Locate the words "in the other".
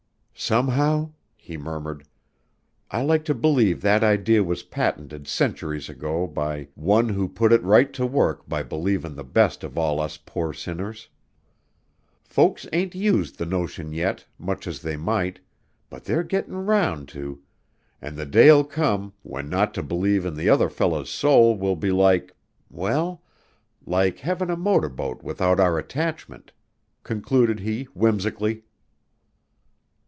20.25-20.71